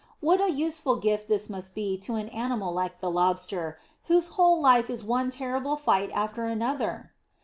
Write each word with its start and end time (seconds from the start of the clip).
What 0.19 0.41
a 0.41 0.49
useful 0.49 0.95
gift 0.95 1.27
this 1.29 1.47
must 1.47 1.75
be 1.75 1.95
to 1.99 2.15
an 2.15 2.27
animal 2.29 2.73
like 2.73 3.01
the 3.01 3.11
Lobster, 3.11 3.77
whose 4.05 4.29
whole 4.29 4.59
life 4.59 4.89
is 4.89 5.03
one 5.03 5.29
terrible 5.29 5.75
fight 5.77 6.09
after 6.11 6.45
another! 6.45 7.11